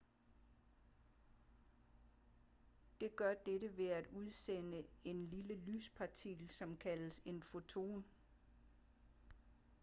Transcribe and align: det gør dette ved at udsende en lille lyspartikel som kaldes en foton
det 3.01 3.15
gør 3.15 3.33
dette 3.33 3.77
ved 3.77 3.87
at 3.87 4.07
udsende 4.13 4.83
en 5.03 5.25
lille 5.29 5.55
lyspartikel 5.55 6.49
som 6.49 6.77
kaldes 6.77 7.21
en 7.25 7.43
foton 7.43 8.05